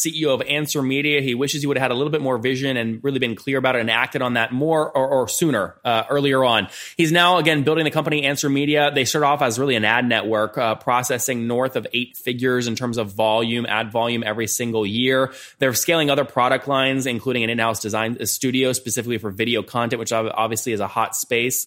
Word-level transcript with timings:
CEO 0.00 0.34
of 0.34 0.42
Answer 0.42 0.82
Media. 0.82 1.20
He 1.20 1.34
wishes 1.34 1.62
he 1.62 1.66
would 1.66 1.76
have 1.76 1.82
had 1.82 1.90
a 1.90 1.94
little 1.94 2.10
bit 2.10 2.20
more 2.20 2.38
vision 2.38 2.76
and 2.76 3.02
really 3.04 3.18
been 3.18 3.36
clear 3.36 3.58
about 3.58 3.76
it 3.76 3.80
and 3.80 3.90
acted 3.90 4.22
on 4.22 4.34
that 4.34 4.52
more 4.52 4.90
or, 4.90 5.08
or 5.08 5.28
sooner, 5.28 5.76
uh, 5.84 6.04
earlier 6.10 6.44
on. 6.44 6.68
He's 6.96 7.12
now, 7.12 7.38
again, 7.38 7.62
building 7.62 7.84
the 7.84 7.90
company 7.90 8.24
Answer 8.24 8.48
Media. 8.48 8.90
They 8.94 9.04
start 9.04 9.24
off 9.24 9.42
as 9.42 9.58
really 9.58 9.76
an 9.76 9.84
ad 9.84 10.06
network, 10.06 10.58
uh, 10.58 10.74
processing 10.76 11.46
north 11.46 11.76
of 11.76 11.86
eight 11.92 12.16
figures 12.16 12.66
in 12.66 12.74
terms 12.74 12.98
of 12.98 13.12
volume, 13.12 13.66
ad 13.66 13.92
volume 13.92 14.22
every 14.24 14.46
single 14.46 14.86
year. 14.86 15.32
They're 15.58 15.74
scaling 15.74 16.10
other 16.10 16.24
product 16.24 16.68
lines, 16.68 17.06
including 17.06 17.44
an 17.44 17.50
in 17.50 17.58
house 17.58 17.80
design 17.80 18.24
studio 18.26 18.72
specifically 18.72 19.18
for 19.18 19.30
video 19.30 19.62
content, 19.62 20.00
which 20.00 20.12
obviously 20.12 20.72
is 20.72 20.80
a 20.80 20.88
hot 20.88 21.14
space. 21.14 21.66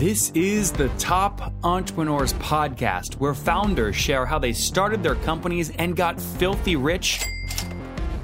This 0.00 0.30
is 0.30 0.72
the 0.72 0.88
Top 0.98 1.52
Entrepreneurs 1.62 2.32
Podcast, 2.32 3.16
where 3.16 3.34
founders 3.34 3.94
share 3.94 4.24
how 4.24 4.38
they 4.38 4.54
started 4.54 5.02
their 5.02 5.16
companies 5.16 5.68
and 5.76 5.94
got 5.94 6.18
filthy 6.18 6.74
rich 6.74 7.22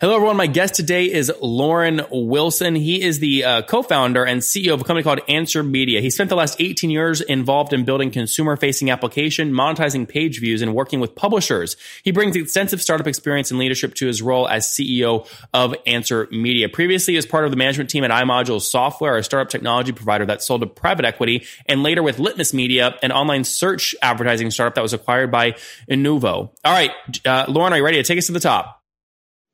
Hello, 0.00 0.14
everyone. 0.14 0.38
My 0.38 0.46
guest 0.46 0.76
today 0.76 1.12
is 1.12 1.30
Lauren 1.42 2.00
Wilson. 2.10 2.74
He 2.74 3.02
is 3.02 3.18
the 3.18 3.44
uh, 3.44 3.60
co-founder 3.60 4.24
and 4.24 4.40
CEO 4.40 4.72
of 4.72 4.80
a 4.80 4.84
company 4.84 5.02
called 5.02 5.20
Answer 5.28 5.62
Media. 5.62 6.00
He 6.00 6.08
spent 6.08 6.30
the 6.30 6.36
last 6.36 6.58
18 6.58 6.88
years 6.88 7.20
involved 7.20 7.74
in 7.74 7.84
building 7.84 8.10
consumer-facing 8.10 8.90
application, 8.90 9.52
monetizing 9.52 10.08
page 10.08 10.40
views, 10.40 10.62
and 10.62 10.74
working 10.74 11.00
with 11.00 11.14
publishers. 11.14 11.76
He 12.02 12.12
brings 12.12 12.34
extensive 12.34 12.80
startup 12.80 13.06
experience 13.06 13.50
and 13.50 13.60
leadership 13.60 13.92
to 13.96 14.06
his 14.06 14.22
role 14.22 14.48
as 14.48 14.68
CEO 14.68 15.28
of 15.52 15.74
Answer 15.86 16.28
Media. 16.30 16.70
Previously, 16.70 17.18
as 17.18 17.26
part 17.26 17.44
of 17.44 17.50
the 17.50 17.58
management 17.58 17.90
team 17.90 18.02
at 18.02 18.10
iModule 18.10 18.62
Software, 18.62 19.18
a 19.18 19.22
startup 19.22 19.50
technology 19.50 19.92
provider 19.92 20.24
that 20.24 20.42
sold 20.42 20.62
to 20.62 20.66
private 20.66 21.04
equity, 21.04 21.44
and 21.66 21.82
later 21.82 22.02
with 22.02 22.18
Litmus 22.18 22.54
Media, 22.54 22.98
an 23.02 23.12
online 23.12 23.44
search 23.44 23.94
advertising 24.00 24.50
startup 24.50 24.76
that 24.76 24.82
was 24.82 24.94
acquired 24.94 25.30
by 25.30 25.56
Inuvo. 25.90 26.48
All 26.64 26.72
right, 26.72 26.92
uh, 27.26 27.44
Loren, 27.48 27.74
are 27.74 27.76
you 27.76 27.84
ready 27.84 27.98
to 27.98 28.02
take 28.02 28.16
us 28.16 28.28
to 28.28 28.32
the 28.32 28.40
top? 28.40 28.79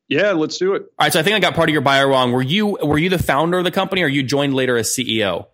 Yeah, 0.08 0.32
let's 0.32 0.56
do 0.58 0.74
it. 0.74 0.82
All 0.82 1.06
right, 1.06 1.12
so 1.12 1.20
I 1.20 1.22
think 1.22 1.36
I 1.36 1.40
got 1.40 1.54
part 1.54 1.68
of 1.68 1.72
your 1.72 1.82
bio 1.82 2.08
wrong. 2.08 2.32
Were 2.32 2.42
you 2.42 2.78
were 2.82 2.98
you 2.98 3.08
the 3.08 3.18
founder 3.18 3.58
of 3.58 3.64
the 3.64 3.70
company, 3.70 4.02
or 4.02 4.08
you 4.08 4.22
joined 4.22 4.54
later 4.54 4.76
as 4.76 4.88
CEO? 4.88 5.46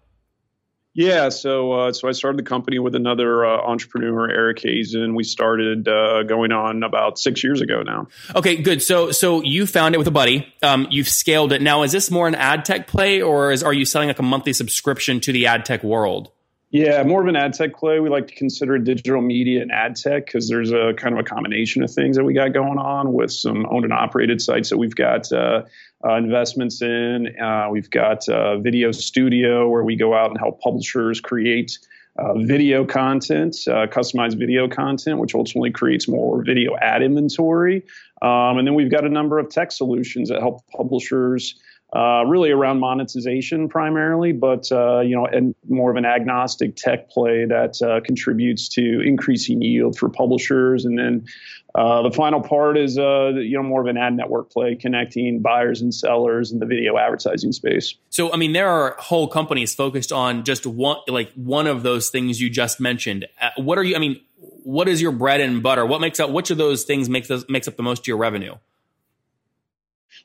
Yeah, 0.95 1.31
so 1.31 1.73
uh, 1.73 1.93
so 1.93 2.07
I 2.07 2.13
started 2.13 2.39
the 2.39 2.49
company 2.49 2.79
with 2.79 2.95
another 2.95 3.47
uh, 3.47 3.63
entrepreneur, 3.63 4.31
Eric 4.31 4.61
Hazen. 4.61 5.15
We 5.15 5.25
started 5.25 5.89
uh, 5.89 6.25
going 6.25 6.53
on 6.53 6.83
about 6.83 7.19
six 7.19 7.43
years 7.43 7.63
ago 7.63 7.83
now. 7.83 8.09
Okay, 8.35 8.57
good. 8.57 8.83
So 8.83 9.11
so 9.11 9.43
you 9.43 9.67
found 9.67 9.95
it 9.95 9.99
with 9.99 10.07
a 10.07 10.13
buddy. 10.13 10.53
Um, 10.63 10.87
you've 10.91 11.09
scaled 11.09 11.53
it. 11.53 11.63
Now, 11.63 11.83
is 11.83 11.93
this 11.93 12.11
more 12.11 12.29
an 12.29 12.35
ad 12.35 12.67
tech 12.67 12.89
play, 12.89 13.23
or 13.23 13.53
is 13.53 13.63
are 13.63 13.73
you 13.73 13.87
selling 13.87 14.09
like 14.09 14.19
a 14.19 14.23
monthly 14.23 14.53
subscription 14.53 15.21
to 15.21 15.33
the 15.33 15.47
ad 15.47 15.65
tech 15.65 15.83
world? 15.83 16.31
Yeah, 16.73 17.03
more 17.03 17.21
of 17.21 17.29
an 17.29 17.37
ad 17.37 17.53
tech 17.53 17.77
play. 17.77 18.01
We 18.01 18.09
like 18.09 18.29
to 18.29 18.35
consider 18.35 18.79
digital 18.79 19.21
media 19.21 19.61
and 19.61 19.71
ad 19.71 19.95
tech 19.95 20.25
because 20.25 20.49
there's 20.49 20.73
a 20.73 20.95
kind 20.97 21.13
of 21.13 21.21
a 21.21 21.23
combination 21.23 21.83
of 21.83 21.93
things 21.93 22.17
that 22.17 22.25
we 22.25 22.33
got 22.33 22.55
going 22.55 22.79
on 22.79 23.13
with 23.13 23.31
some 23.31 23.67
owned 23.71 23.85
and 23.85 23.93
operated 23.93 24.41
sites 24.41 24.71
that 24.71 24.79
we've 24.79 24.95
got 24.95 25.31
uh, 25.31 25.65
uh, 26.03 26.15
investments 26.15 26.81
in. 26.81 27.39
Uh, 27.39 27.69
we've 27.71 27.91
got 27.91 28.27
uh, 28.27 28.57
video 28.57 28.91
studio 28.91 29.69
where 29.69 29.85
we 29.85 29.97
go 29.97 30.15
out 30.15 30.31
and 30.31 30.39
help 30.39 30.63
publishers 30.63 31.21
create 31.21 31.79
uh, 32.19 32.39
video 32.39 32.87
content, 32.87 33.55
uh, 33.69 33.87
customized 33.87 34.39
video 34.39 34.67
content, 34.67 35.19
which 35.19 35.35
ultimately 35.35 35.71
creates 35.71 36.09
more 36.09 36.43
video 36.43 36.75
ad 36.81 37.03
inventory. 37.03 37.85
Um, 38.23 38.57
and 38.57 38.67
then 38.67 38.75
we've 38.75 38.91
got 38.91 39.05
a 39.05 39.11
number 39.11 39.39
of 39.39 39.51
tech 39.51 39.73
solutions 39.73 40.31
that 40.31 40.41
help 40.41 40.67
publishers 40.69 41.61
uh, 41.95 42.25
really 42.27 42.51
around 42.51 42.81
monetization 42.81 43.69
primarily, 43.69 44.33
but 44.33 44.71
uh, 44.73 45.01
you 45.01 45.15
know, 45.15 45.27
and 45.27 45.55
more 45.69 45.91
of 45.91 45.97
an 45.97 46.07
agnostic 46.07 46.75
tech 46.75 47.11
play 47.11 47.45
that 47.45 47.83
uh, 47.83 48.01
contributes 48.01 48.69
to 48.69 49.01
increasing 49.01 49.61
yield 49.61 49.99
for 49.99 50.09
publishers. 50.09 50.87
And 50.87 50.99
then 50.99 51.27
uh, 51.75 52.01
the 52.03 52.11
final 52.11 52.41
part 52.41 52.79
is 52.79 52.99
uh, 52.99 53.33
you 53.35 53.57
know 53.57 53.63
more 53.63 53.83
of 53.83 53.89
an 53.89 53.99
ad 53.99 54.15
network 54.15 54.51
play, 54.51 54.75
connecting 54.75 55.41
buyers 55.41 55.83
and 55.83 55.95
sellers 55.95 56.51
in 56.51 56.61
the 56.61 56.67
video 56.67 56.97
advertising 56.97 57.53
space. 57.53 57.95
So, 58.09 58.33
I 58.33 58.37
mean, 58.37 58.53
there 58.53 58.69
are 58.69 58.97
whole 58.99 59.29
companies 59.29 59.75
focused 59.75 60.13
on 60.13 60.45
just 60.45 60.67
one, 60.67 60.99
like 61.09 61.31
one 61.35 61.67
of 61.67 61.83
those 61.83 62.09
things 62.09 62.41
you 62.41 62.49
just 62.49 62.81
mentioned. 62.81 63.27
Uh, 63.41 63.51
what 63.57 63.77
are 63.77 63.85
you? 63.85 63.97
I 63.97 63.99
mean, 63.99 64.19
what 64.65 64.89
is 64.89 65.03
your 65.03 65.13
bread 65.13 65.43
and 65.43 65.63
butter? 65.63 65.85
What 65.85 66.01
makes 66.01 66.21
up? 66.21 66.31
Which 66.31 66.51
of 66.51 66.57
those 66.57 66.85
things 66.85 67.11
makes 67.11 67.31
makes 67.51 67.69
up 67.69 67.77
the 67.77 67.83
most 67.83 68.01
of 68.01 68.07
your 68.07 68.17
revenue? 68.17 68.55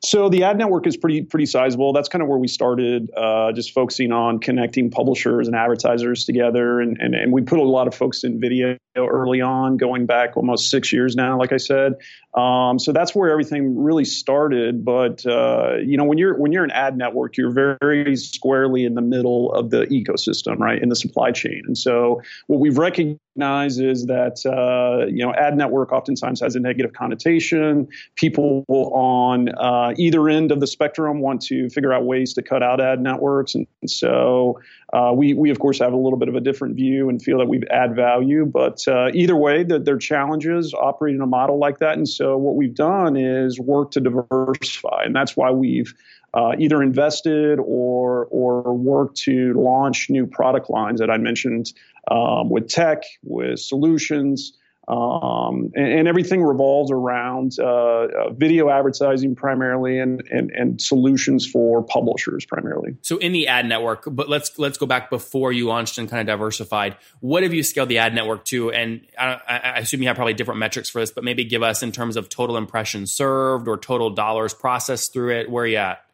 So 0.04 0.30
the 0.30 0.44
ad 0.44 0.58
network 0.58 0.88
is 0.88 0.98
pretty 0.98 1.24
pretty 1.24 1.46
sizable. 1.46 1.94
That's 1.94 2.10
kind 2.10 2.22
of 2.22 2.28
where 2.28 2.38
we 2.38 2.48
started, 2.48 3.10
uh, 3.16 3.52
just 3.52 3.72
focusing 3.72 4.12
on 4.12 4.40
connecting 4.40 4.92
publishers 4.92 5.48
and 5.48 5.56
advertisers 5.56 6.26
together, 6.26 6.80
and, 6.80 6.98
and 7.00 7.16
and 7.16 7.34
we 7.34 7.42
put 7.42 7.60
a 7.60 7.64
lot 7.64 7.88
of 7.88 7.96
focus 7.96 8.24
in 8.24 8.40
video 8.40 8.78
early 9.06 9.42
on, 9.42 9.78
going 9.78 10.06
back 10.06 10.38
almost 10.38 10.70
six 10.70 10.92
years 10.92 11.16
now. 11.16 11.38
Like 11.38 11.52
I 11.52 11.58
said, 11.58 11.94
um, 12.38 12.78
so 12.78 12.92
that's 12.92 13.16
where 13.16 13.32
everything 13.32 13.82
really 13.82 14.06
started. 14.06 14.86
But 14.86 15.26
uh, 15.26 15.78
you 15.84 15.98
know, 15.98 16.04
when 16.04 16.18
you're 16.18 16.38
when 16.38 16.52
you're 16.52 16.64
an 16.64 16.72
ad 16.72 16.96
network, 16.96 17.36
you're 17.36 17.52
very 17.52 18.16
squarely 18.16 18.86
in 18.86 18.94
the 18.96 19.02
middle 19.02 19.52
of 19.54 19.72
the 19.72 19.86
ecosystem, 19.88 20.60
right, 20.60 20.82
in 20.82 20.90
the 20.90 20.96
supply 20.96 21.32
chain. 21.32 21.64
And 21.66 21.78
so 21.78 22.22
what 22.46 22.60
we've 22.60 22.78
recognized 22.78 23.82
is 23.82 24.06
that 24.06 24.46
uh, 24.46 25.08
you 25.08 25.26
know, 25.26 25.34
ad 25.34 25.58
network 25.58 25.92
oftentimes 25.92 26.40
has 26.42 26.56
a 26.56 26.60
negative 26.60 26.94
connotation. 26.94 27.88
People 28.16 28.64
on 28.70 29.50
uh, 29.50 29.94
either 29.98 30.30
end 30.30 30.52
of 30.52 30.60
the 30.60 30.68
spectrum 30.68 31.20
want 31.20 31.42
to 31.44 31.70
figure 31.70 31.92
out 31.92 32.06
ways 32.06 32.34
to 32.36 32.44
cut 32.44 32.62
out 32.62 32.80
ad 32.80 33.02
networks, 33.02 33.56
and, 33.56 33.66
and 33.82 33.90
so 33.90 34.60
uh, 34.94 35.12
we 35.14 35.34
we 35.34 35.50
of 35.50 35.60
course 35.60 35.80
have 35.80 35.94
a 35.94 35.98
little 35.98 36.20
bit 36.20 36.30
of 36.30 36.36
a 36.36 36.42
different 36.42 36.76
view 36.76 37.10
and 37.10 37.22
feel 37.22 37.40
that 37.40 37.48
we 37.48 37.62
add 37.72 37.96
value. 37.96 38.46
But 38.46 38.87
uh, 38.88 39.10
either 39.14 39.36
way, 39.36 39.64
that 39.64 39.86
there 39.86 39.96
are 39.96 40.00
challenges 40.00 40.74
operating 40.74 41.22
a 41.22 41.26
model 41.26 41.58
like 41.58 41.80
that, 41.80 41.98
and 41.98 42.08
so 42.08 42.28
so 42.28 42.36
what 42.36 42.58
we've 42.58 42.76
done 42.76 43.16
is 43.16 43.58
work 43.58 43.92
to 43.92 44.02
diversify, 44.02 45.04
and 45.06 45.16
that's 45.16 45.38
why 45.38 45.50
we've 45.52 45.94
uh, 46.34 46.52
either 46.60 46.84
invested 46.84 47.58
or 47.58 48.28
or 48.32 48.74
worked 48.74 49.16
to 49.20 49.54
launch 49.54 50.10
new 50.10 50.28
product 50.28 50.70
lines 50.70 51.00
that 51.00 51.10
I 51.10 51.18
mentioned 51.18 51.72
um, 52.12 52.50
with 52.50 52.68
tech, 52.68 53.04
with 53.24 53.60
solutions. 53.60 54.52
Um, 54.88 55.72
and, 55.76 55.86
and, 55.86 56.08
everything 56.08 56.42
revolves 56.42 56.92
around 56.92 57.58
uh, 57.60 57.66
uh, 57.66 58.30
video 58.32 58.70
advertising 58.70 59.36
primarily 59.36 60.00
and, 60.00 60.24
and, 60.32 60.50
and 60.52 60.82
solutions 60.82 61.46
for 61.46 61.84
publishers 61.84 62.46
primarily. 62.46 62.96
So 63.02 63.18
in 63.18 63.34
the 63.34 63.50
ad 63.50 63.66
network, 63.66 64.06
but 64.08 64.30
let's 64.30 64.58
let's 64.58 64.78
go 64.78 64.86
back 64.86 65.10
before 65.10 65.52
you 65.52 65.68
launched 65.68 65.98
and 65.98 66.10
kind 66.10 66.22
of 66.22 66.28
diversified. 66.28 66.96
What 67.20 67.44
have 67.44 67.54
you 67.54 67.64
scaled 67.64 67.90
the 67.90 67.98
ad 67.98 68.16
network 68.16 68.46
to? 68.46 68.72
And 68.72 69.02
I, 69.20 69.42
I 69.50 69.80
assume 69.80 70.02
you 70.02 70.08
have 70.08 70.16
probably 70.16 70.36
different 70.36 70.60
metrics 70.60 70.90
for 70.90 71.02
this, 71.02 71.12
but 71.12 71.26
maybe 71.26 71.44
give 71.44 71.64
us 71.64 71.84
in 71.84 71.92
terms 71.92 72.16
of 72.16 72.30
total 72.30 72.56
impressions 72.56 73.12
served 73.12 73.68
or 73.68 73.78
total 73.78 74.12
dollars 74.12 74.54
processed 74.54 75.12
through 75.12 75.38
it. 75.38 75.52
Where 75.52 75.66
are 75.66 75.68
you 75.68 75.78
at? 75.78 76.07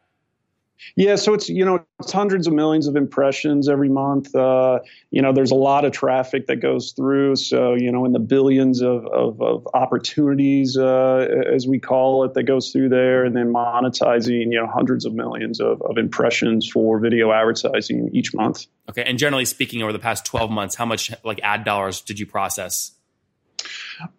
Yeah, 0.96 1.16
so 1.16 1.34
it's 1.34 1.48
you 1.48 1.64
know 1.64 1.84
it's 2.00 2.12
hundreds 2.12 2.46
of 2.46 2.52
millions 2.52 2.86
of 2.86 2.96
impressions 2.96 3.68
every 3.68 3.88
month. 3.88 4.34
Uh, 4.34 4.80
you 5.10 5.22
know, 5.22 5.32
there's 5.32 5.50
a 5.50 5.56
lot 5.56 5.84
of 5.84 5.92
traffic 5.92 6.46
that 6.46 6.56
goes 6.56 6.92
through. 6.92 7.36
So 7.36 7.74
you 7.74 7.90
know, 7.90 8.04
in 8.04 8.12
the 8.12 8.18
billions 8.18 8.82
of 8.82 9.06
of, 9.06 9.40
of 9.40 9.68
opportunities, 9.74 10.76
uh, 10.76 11.26
as 11.52 11.66
we 11.66 11.78
call 11.78 12.24
it, 12.24 12.34
that 12.34 12.44
goes 12.44 12.70
through 12.70 12.90
there, 12.90 13.24
and 13.24 13.34
then 13.36 13.52
monetizing 13.52 14.52
you 14.52 14.60
know 14.60 14.66
hundreds 14.66 15.04
of 15.04 15.14
millions 15.14 15.60
of, 15.60 15.80
of 15.82 15.98
impressions 15.98 16.68
for 16.70 16.98
video 16.98 17.32
advertising 17.32 18.10
each 18.12 18.34
month. 18.34 18.66
Okay, 18.88 19.04
and 19.04 19.18
generally 19.18 19.46
speaking, 19.46 19.82
over 19.82 19.92
the 19.92 19.98
past 19.98 20.26
12 20.26 20.50
months, 20.50 20.74
how 20.74 20.84
much 20.84 21.12
like 21.24 21.40
ad 21.42 21.64
dollars 21.64 22.02
did 22.02 22.18
you 22.18 22.26
process? 22.26 22.92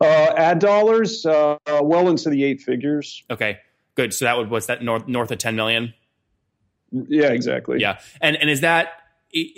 Uh, 0.02 0.06
ad 0.06 0.60
dollars, 0.60 1.26
uh, 1.26 1.58
well 1.68 2.10
into 2.10 2.30
the 2.30 2.44
eight 2.44 2.62
figures. 2.62 3.24
Okay, 3.30 3.60
good. 3.96 4.14
So 4.14 4.26
that 4.26 4.38
would 4.38 4.50
what's 4.50 4.66
that 4.68 4.84
north 4.84 5.08
north 5.08 5.32
of 5.32 5.38
10 5.38 5.56
million? 5.56 5.94
Yeah, 7.10 7.28
exactly. 7.28 7.80
Yeah, 7.80 8.00
and 8.22 8.36
and 8.36 8.50
is 8.50 8.62
that 8.62 8.90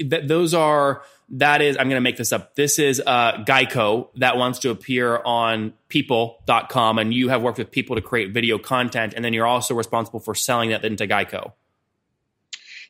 that 0.06 0.28
those 0.28 0.54
are 0.54 1.04
that 1.30 1.62
is 1.62 1.78
I'm 1.78 1.89
going 1.89 1.98
to 1.98 2.01
make 2.01 2.18
this 2.18 2.31
up. 2.31 2.56
This 2.56 2.80
is 2.80 3.01
uh, 3.06 3.44
Geico 3.44 4.10
that 4.16 4.38
wants 4.38 4.60
to 4.60 4.69
appear 4.69 5.22
on 5.24 5.74
People.com, 5.89 7.00
and 7.00 7.13
you 7.13 7.30
have 7.30 7.42
worked 7.42 7.57
with 7.57 7.72
people 7.72 7.95
to 7.95 8.01
create 8.01 8.34
video 8.34 8.57
content, 8.57 9.13
and 9.16 9.24
then 9.24 9.34
you're 9.34 9.45
also 9.45 9.74
responsible 9.75 10.19
for 10.19 10.36
selling 10.36 10.69
that 10.72 10.84
into 10.86 11.06
Geico. 11.06 11.54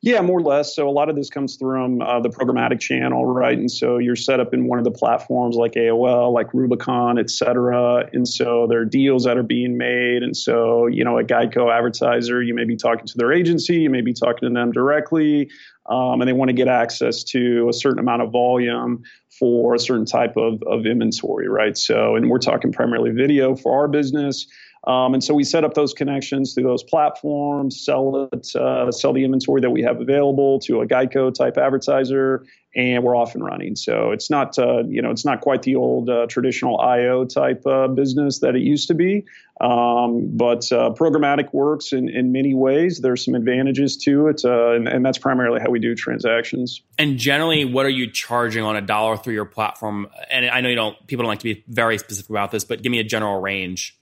Yeah, 0.02 0.22
more 0.22 0.40
or 0.40 0.44
less. 0.44 0.76
So 0.76 0.88
a 0.88 0.92
lot 0.92 1.10
of 1.10 1.16
this 1.16 1.30
comes 1.30 1.56
through 1.56 2.02
uh, 2.02 2.20
the 2.20 2.30
programmatic 2.30 2.80
channel, 2.80 3.26
right? 3.26 3.58
And 3.58 3.70
so 3.70 3.98
you're 3.98 4.16
set 4.16 4.40
up 4.40 4.54
in 4.54 4.68
one 4.68 4.78
of 4.78 4.86
the 4.86 4.92
platforms 4.92 5.56
like 5.56 5.74
AOL, 5.74 6.32
like 6.34 6.54
Rubicon, 6.54 7.18
et 7.18 7.30
cetera. 7.30 8.08
And 8.14 8.28
so 8.28 8.68
there 8.70 8.80
are 8.82 8.86
deals 8.86 9.24
that 9.24 9.38
are 9.38 9.44
being 9.44 9.78
made. 9.78 10.22
And 10.22 10.38
so, 10.38 10.86
you 10.86 11.04
know, 11.04 11.18
a 11.18 11.24
Geico 11.24 11.76
advertiser, 11.76 12.44
you 12.44 12.54
may 12.54 12.66
be 12.66 12.76
talking 12.76 13.06
to 13.08 13.18
their 13.18 13.34
agency, 13.34 13.78
you 13.78 13.90
may 13.90 14.02
be 14.02 14.14
talking 14.14 14.48
to 14.48 14.54
them 14.54 14.72
directly, 14.72 15.50
um, 15.88 16.22
and 16.22 16.28
they 16.28 16.34
want 16.34 16.50
to 16.50 16.54
get 16.54 16.68
access 16.68 17.24
to 17.24 17.68
a 17.70 17.74
certain 17.74 18.00
amount 18.00 18.22
of 18.22 18.32
volume 18.32 19.04
for 19.40 19.74
a 19.74 19.80
certain 19.80 20.06
type 20.06 20.36
of, 20.38 20.62
of 20.64 20.86
inventory, 20.86 21.48
right? 21.48 21.78
So, 21.78 22.16
and 22.16 22.30
we're 22.30 22.40
talking 22.40 22.72
primarily 22.72 23.12
video 23.12 23.56
for 23.56 23.78
our 23.80 23.88
business. 23.88 24.48
Um, 24.86 25.14
and 25.14 25.24
so 25.24 25.34
we 25.34 25.44
set 25.44 25.64
up 25.64 25.74
those 25.74 25.94
connections 25.94 26.54
through 26.54 26.64
those 26.64 26.84
platforms, 26.84 27.84
sell 27.84 28.30
it, 28.32 28.56
uh, 28.56 28.92
sell 28.92 29.14
the 29.14 29.24
inventory 29.24 29.62
that 29.62 29.70
we 29.70 29.82
have 29.82 30.00
available 30.00 30.60
to 30.62 30.82
a 30.82 30.88
Geico 30.88 31.34
type 31.34 31.58
advertiser, 31.58 32.46
and 32.76 33.04
we're 33.04 33.16
off 33.16 33.34
and 33.34 33.44
running. 33.44 33.76
So 33.76 34.12
it's 34.12 34.30
not, 34.30 34.58
uh, 34.60 34.84
you 34.88 35.02
know, 35.02 35.10
it's 35.10 35.26
not 35.26 35.42
quite 35.42 35.64
the 35.64 35.76
old 35.76 36.10
uh, 36.10 36.28
traditional 36.28 36.80
IO 36.80 37.26
type 37.26 37.66
uh, 37.66 37.88
business 37.88 38.40
that 38.40 38.56
it 38.56 38.62
used 38.62 38.90
to 38.90 38.94
be. 38.94 39.26
Um, 39.60 40.38
but 40.38 40.72
uh, 40.72 40.92
programmatic 40.92 41.52
works 41.54 41.92
in, 41.92 42.08
in 42.10 42.32
many 42.32 42.54
ways. 42.54 43.00
There's 43.02 43.26
some 43.26 43.34
advantages 43.34 43.98
to 44.04 44.28
it, 44.28 44.46
uh, 44.46 44.74
and, 44.74 44.88
and 44.88 45.04
that's 45.04 45.18
primarily 45.18 45.60
how 45.60 45.72
we 45.72 45.80
do 45.80 45.96
transactions. 45.96 46.84
And 47.00 47.18
generally, 47.18 47.66
what 47.66 47.88
are 47.88 47.90
you 47.90 48.12
charging 48.12 48.64
on 48.64 48.76
a 48.76 48.82
dollar 48.82 49.18
through 49.18 49.34
your 49.34 49.46
platform? 49.46 50.08
And 50.30 50.48
I 50.48 50.62
know 50.62 50.70
you 50.70 50.76
don't, 50.76 51.08
people 51.08 51.24
don't 51.24 51.30
like 51.30 51.40
to 51.40 51.56
be 51.56 51.64
very 51.68 51.98
specific 51.98 52.30
about 52.30 52.52
this, 52.52 52.64
but 52.64 52.84
give 52.84 52.92
me 52.92 53.00
a 53.00 53.04
general 53.04 53.42
range. 53.42 53.98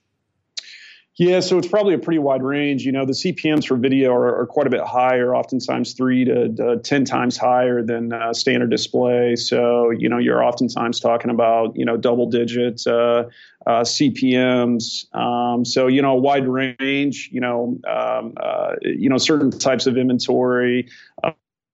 Yeah, 1.17 1.39
so 1.39 1.57
it's 1.57 1.67
probably 1.67 1.93
a 1.93 1.97
pretty 1.97 2.19
wide 2.19 2.43
range. 2.43 2.83
You 2.83 2.91
know, 2.91 3.05
the 3.05 3.13
CPMS 3.13 3.67
for 3.67 3.77
video 3.77 4.11
are, 4.11 4.41
are 4.41 4.45
quite 4.45 4.67
a 4.67 4.69
bit 4.69 4.81
higher, 4.81 5.33
oftentimes 5.33 5.93
three 5.93 6.25
to, 6.25 6.49
to 6.49 6.77
ten 6.83 7.05
times 7.05 7.37
higher 7.37 7.81
than 7.81 8.11
uh, 8.11 8.33
standard 8.33 8.69
display. 8.69 9.37
So, 9.37 9.91
you 9.91 10.09
know, 10.09 10.17
you're 10.17 10.43
oftentimes 10.43 10.99
talking 10.99 11.31
about 11.31 11.77
you 11.77 11.85
know 11.85 11.95
double 11.95 12.29
digit 12.29 12.85
uh, 12.85 13.29
uh, 13.65 13.83
CPMS. 13.83 15.15
Um, 15.15 15.63
so, 15.63 15.87
you 15.87 16.01
know, 16.01 16.17
a 16.17 16.19
wide 16.19 16.49
range. 16.49 17.29
You 17.31 17.39
know, 17.39 17.79
um, 17.87 18.33
uh, 18.35 18.73
you 18.81 19.09
know, 19.09 19.17
certain 19.17 19.51
types 19.51 19.87
of 19.87 19.95
inventory. 19.95 20.89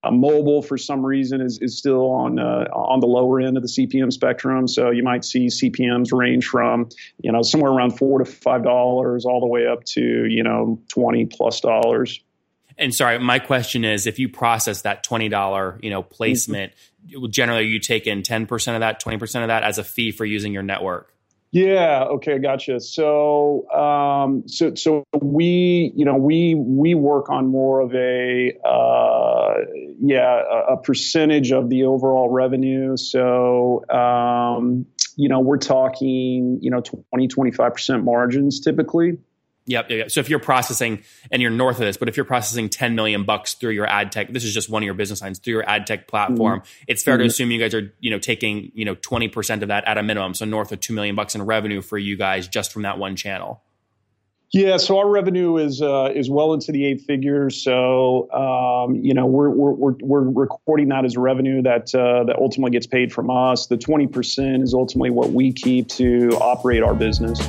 Uh, 0.03 0.09
mobile 0.09 0.63
for 0.63 0.77
some 0.80 1.06
reason 1.06 1.42
is, 1.42 1.59
is 1.62 1.77
still 1.77 2.09
on 2.09 2.39
uh, 2.39 2.65
on 2.74 3.00
the 3.01 3.07
lower 3.07 3.39
end 3.39 3.56
of 3.56 3.62
the 3.62 3.69
CPM 3.69 4.12
spectrum. 4.12 4.68
So 4.68 4.89
you 4.89 5.03
might 5.03 5.24
see 5.24 5.48
CPMS 5.48 6.12
range 6.12 6.48
from 6.48 6.89
you 7.19 7.31
know 7.31 7.44
somewhere 7.44 7.71
around 7.71 7.98
four 7.98 8.19
to 8.19 8.25
five 8.25 8.63
dollars 8.63 9.25
all 9.25 9.39
the 9.39 9.48
way 9.48 9.68
up 9.68 9.83
to 9.86 10.01
you 10.01 10.44
know 10.44 10.81
twenty 10.88 11.27
plus 11.27 11.62
dollars. 11.62 12.19
And 12.80 12.95
sorry, 12.95 13.19
my 13.19 13.38
question 13.38 13.86
is, 13.86 14.07
if 14.07 14.18
you 14.18 14.27
process 14.27 14.81
that 14.81 15.03
twenty 15.03 15.30
dollar 15.30 15.77
you 15.83 15.92
know 15.92 16.01
placement, 16.01 16.74
mm-hmm. 17.07 17.27
generally 17.30 17.65
you 17.65 17.80
take 17.80 18.07
in 18.07 18.24
ten 18.24 18.48
percent 18.48 18.75
of 18.75 18.80
that, 18.80 19.00
twenty 19.00 19.19
percent 19.19 19.44
of 19.44 19.50
that 19.50 19.62
as 19.62 19.77
a 19.77 19.83
fee 19.83 20.12
for 20.12 20.25
using 20.25 20.51
your 20.51 20.63
network. 20.63 21.13
Yeah. 21.51 22.06
Okay. 22.12 22.39
Gotcha. 22.39 22.80
So, 22.80 23.69
um, 23.71 24.48
so, 24.48 24.74
so 24.75 25.03
we, 25.19 25.92
you 25.98 26.06
know, 26.06 26.15
we 26.15 26.56
we 26.56 26.95
work 26.95 27.30
on 27.30 27.48
more 27.48 27.81
of 27.81 27.94
a, 27.94 28.53
uh, 28.63 29.00
yeah, 30.01 30.42
a, 30.42 30.74
a, 30.74 30.77
percentage 30.77 31.51
of 31.51 31.69
the 31.69 31.83
overall 31.83 32.30
revenue. 32.30 32.98
So, 32.98 33.88
um, 33.89 34.88
you 35.15 35.30
know, 35.30 35.39
we're 35.39 35.57
talking, 35.57 36.59
you 36.62 36.71
know, 36.71 36.81
20, 36.81 37.27
25 37.27 37.74
percent 37.74 38.03
margins 38.03 38.59
typically. 38.59 39.19
Yep, 39.68 39.92
yep, 39.92 40.12
So 40.12 40.19
if 40.19 40.30
you're 40.30 40.39
processing 40.39 41.03
and 41.31 41.39
you're 41.39 41.51
north 41.51 41.75
of 41.75 41.86
this, 41.86 41.95
but 41.95 42.09
if 42.09 42.18
you're 42.18 42.25
processing 42.25 42.68
10 42.68 42.95
million 42.95 43.25
bucks 43.25 43.53
through 43.53 43.71
your 43.71 43.88
ad 43.88 44.12
tech, 44.12 44.33
this 44.33 44.44
is 44.44 44.53
just 44.53 44.69
one 44.69 44.81
of 44.81 44.86
your 44.86 44.95
business 44.95 45.21
lines 45.21 45.38
through 45.38 45.53
your 45.53 45.69
ad 45.69 45.86
tech 45.86 46.07
platform. 46.07 46.62
Mm-hmm. 46.62 46.83
It's 46.88 47.03
fair 47.03 47.15
mm-hmm. 47.15 47.21
to 47.21 47.27
assume 47.27 47.51
you 47.51 47.59
guys 47.59 47.75
are, 47.75 47.94
you 48.00 48.09
know, 48.09 48.18
taking, 48.18 48.71
you 48.74 48.86
know, 48.86 48.95
20% 48.95 49.62
of 49.62 49.68
that 49.68 49.88
at 49.88 50.00
a 50.00 50.03
minimum. 50.03 50.33
So 50.33 50.45
north 50.45 50.71
of 50.71 50.80
2 50.80 50.94
million 50.94 51.15
bucks 51.15 51.36
in 51.36 51.44
revenue 51.44 51.81
for 51.81 52.00
you 52.00 52.18
guys 52.18 52.48
just 52.48 52.74
from 52.74 52.81
that 52.81 52.98
one 52.98 53.15
channel. 53.15 53.62
Yeah, 54.53 54.75
so 54.75 54.98
our 54.98 55.09
revenue 55.09 55.56
is 55.56 55.81
uh, 55.81 56.12
is 56.13 56.30
well 56.30 56.53
into 56.53 56.74
the 56.74 56.86
eight 56.86 57.01
figures. 57.01 57.63
So 57.63 58.30
um, 58.31 58.95
you 58.95 59.13
know 59.13 59.25
we're, 59.25 59.50
we're 59.50 59.95
we're 60.01 60.30
recording 60.30 60.89
that 60.89 61.06
as 61.06 61.15
revenue 61.15 61.62
that 61.62 61.95
uh, 61.95 62.25
that 62.25 62.36
ultimately 62.38 62.71
gets 62.71 62.86
paid 62.86 63.13
from 63.13 63.30
us. 63.30 63.68
The 63.68 63.77
twenty 63.77 64.07
percent 64.07 64.63
is 64.63 64.74
ultimately 64.74 65.09
what 65.09 65.31
we 65.31 65.53
keep 65.53 65.88
to 65.89 66.31
operate 66.42 66.83
our 66.83 66.94
business. 66.94 67.39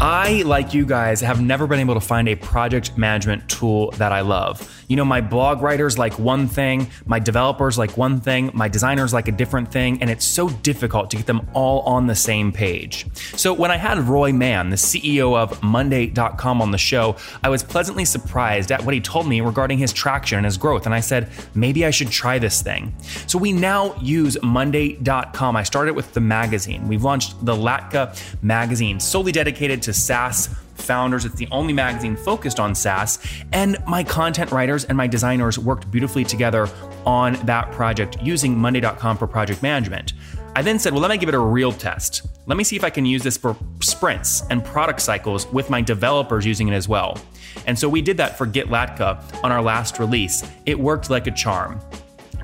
I, 0.00 0.42
like 0.42 0.74
you 0.74 0.86
guys, 0.86 1.20
have 1.22 1.40
never 1.40 1.66
been 1.66 1.80
able 1.80 1.94
to 1.94 2.00
find 2.00 2.28
a 2.28 2.36
project 2.36 2.96
management 2.96 3.48
tool 3.48 3.90
that 3.92 4.12
I 4.12 4.20
love. 4.20 4.72
You 4.86 4.96
know, 4.96 5.04
my 5.04 5.20
blog 5.20 5.60
writers 5.60 5.98
like 5.98 6.16
one 6.20 6.46
thing, 6.46 6.88
my 7.04 7.18
developers 7.18 7.76
like 7.76 7.96
one 7.96 8.20
thing, 8.20 8.50
my 8.54 8.68
designers 8.68 9.12
like 9.12 9.26
a 9.26 9.32
different 9.32 9.72
thing, 9.72 10.00
and 10.00 10.08
it's 10.08 10.24
so 10.24 10.48
difficult 10.48 11.10
to 11.10 11.16
get 11.16 11.26
them 11.26 11.48
all 11.52 11.80
on 11.80 12.06
the 12.06 12.14
same 12.14 12.52
page. 12.52 13.06
So 13.36 13.52
when 13.52 13.72
I 13.72 13.76
had 13.76 13.98
Roy 13.98 14.32
Mann, 14.32 14.70
the 14.70 14.76
CEO 14.76 15.36
of 15.36 15.60
Monday.com, 15.62 16.62
on 16.62 16.70
the 16.70 16.78
show, 16.78 17.16
I 17.42 17.48
was 17.48 17.62
pleasantly 17.64 18.04
surprised 18.04 18.70
at 18.70 18.84
what 18.84 18.94
he 18.94 19.00
told 19.00 19.26
me 19.26 19.40
regarding 19.40 19.78
his 19.78 19.92
traction 19.92 20.38
and 20.38 20.44
his 20.44 20.56
growth. 20.56 20.86
And 20.86 20.94
I 20.94 21.00
said, 21.00 21.28
maybe 21.54 21.84
I 21.84 21.90
should 21.90 22.10
try 22.10 22.38
this 22.38 22.62
thing. 22.62 22.94
So 23.26 23.36
we 23.36 23.52
now 23.52 23.94
use 23.96 24.36
Monday.com. 24.42 25.56
I 25.56 25.64
started 25.64 25.94
with 25.94 26.14
the 26.14 26.20
magazine. 26.20 26.86
We've 26.86 27.02
launched 27.02 27.44
the 27.44 27.54
Latka 27.54 28.16
magazine, 28.42 29.00
solely 29.00 29.32
dedicated 29.32 29.82
to 29.88 29.94
SaaS 29.94 30.54
founders. 30.74 31.24
It's 31.24 31.34
the 31.34 31.48
only 31.50 31.72
magazine 31.72 32.14
focused 32.14 32.60
on 32.60 32.74
SaaS. 32.74 33.18
And 33.52 33.78
my 33.86 34.04
content 34.04 34.52
writers 34.52 34.84
and 34.84 34.96
my 34.96 35.06
designers 35.06 35.58
worked 35.58 35.90
beautifully 35.90 36.24
together 36.24 36.68
on 37.06 37.34
that 37.46 37.72
project 37.72 38.18
using 38.22 38.56
Monday.com 38.56 39.16
for 39.16 39.26
project 39.26 39.62
management. 39.62 40.12
I 40.54 40.62
then 40.62 40.78
said, 40.78 40.92
well, 40.92 41.00
let 41.00 41.10
me 41.10 41.16
give 41.18 41.28
it 41.28 41.34
a 41.34 41.38
real 41.38 41.72
test. 41.72 42.26
Let 42.46 42.56
me 42.56 42.64
see 42.64 42.76
if 42.76 42.84
I 42.84 42.90
can 42.90 43.06
use 43.06 43.22
this 43.22 43.36
for 43.36 43.56
sprints 43.80 44.42
and 44.50 44.64
product 44.64 45.00
cycles 45.00 45.46
with 45.52 45.70
my 45.70 45.80
developers 45.80 46.44
using 46.44 46.68
it 46.68 46.74
as 46.74 46.88
well. 46.88 47.18
And 47.66 47.78
so 47.78 47.88
we 47.88 48.02
did 48.02 48.16
that 48.18 48.36
for 48.36 48.46
GetLatka 48.46 49.42
on 49.42 49.52
our 49.52 49.62
last 49.62 49.98
release. 49.98 50.44
It 50.66 50.78
worked 50.78 51.10
like 51.10 51.26
a 51.26 51.30
charm. 51.30 51.80